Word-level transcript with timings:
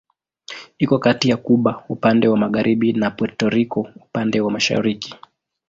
Iko 0.83 0.97
kati 0.99 1.29
ya 1.29 1.37
Kuba 1.37 1.83
upande 1.89 2.27
wa 2.27 2.37
magharibi 2.37 2.93
na 2.93 3.11
Puerto 3.11 3.49
Rico 3.49 3.79
upande 3.99 4.41
wa 4.41 4.51
mashariki. 4.51 5.15